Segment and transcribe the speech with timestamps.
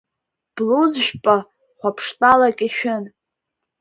[0.55, 1.35] Блуз жәпа
[1.79, 3.03] хәаԥштәалак ишәын.